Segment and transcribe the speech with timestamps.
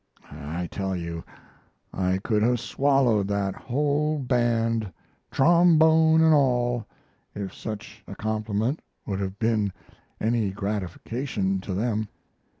[0.31, 1.23] I tell you
[1.93, 4.91] I could have swallowed that whole band,
[5.29, 6.87] trombone and all,
[7.35, 9.71] if such a compliment would have been
[10.19, 12.07] any gratification to them.